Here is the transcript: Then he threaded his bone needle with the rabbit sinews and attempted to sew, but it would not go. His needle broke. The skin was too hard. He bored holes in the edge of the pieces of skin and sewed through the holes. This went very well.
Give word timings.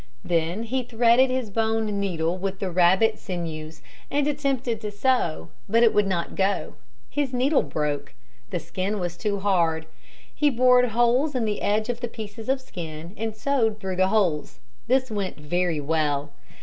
Then 0.23 0.63
he 0.63 0.81
threaded 0.81 1.29
his 1.29 1.51
bone 1.51 1.85
needle 1.99 2.35
with 2.35 2.57
the 2.57 2.71
rabbit 2.71 3.19
sinews 3.19 3.83
and 4.09 4.27
attempted 4.27 4.81
to 4.81 4.89
sew, 4.89 5.49
but 5.69 5.83
it 5.83 5.93
would 5.93 6.07
not 6.07 6.33
go. 6.35 6.73
His 7.07 7.33
needle 7.35 7.61
broke. 7.61 8.15
The 8.49 8.59
skin 8.59 8.99
was 8.99 9.15
too 9.15 9.41
hard. 9.41 9.85
He 10.33 10.49
bored 10.49 10.85
holes 10.89 11.35
in 11.35 11.45
the 11.45 11.61
edge 11.61 11.87
of 11.87 11.99
the 12.01 12.07
pieces 12.07 12.49
of 12.49 12.59
skin 12.61 13.13
and 13.15 13.35
sewed 13.35 13.79
through 13.79 13.97
the 13.97 14.07
holes. 14.07 14.59
This 14.87 15.11
went 15.11 15.37
very 15.37 15.79
well. 15.79 16.31